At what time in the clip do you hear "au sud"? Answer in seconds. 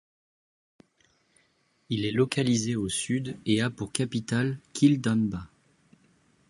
2.75-3.37